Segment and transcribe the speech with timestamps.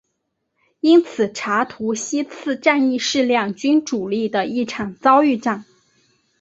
[0.79, 5.63] 因此查图西茨战役是两军主力的一场遭遇战。